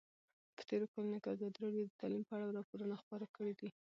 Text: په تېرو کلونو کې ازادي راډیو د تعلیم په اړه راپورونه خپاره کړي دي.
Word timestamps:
په 0.55 0.61
تېرو 0.69 0.85
کلونو 0.93 1.17
کې 1.21 1.27
ازادي 1.33 1.57
راډیو 1.63 1.85
د 1.87 1.93
تعلیم 2.01 2.23
په 2.25 2.33
اړه 2.37 2.55
راپورونه 2.57 2.95
خپاره 3.01 3.25
کړي 3.35 3.53
دي. 3.59 3.69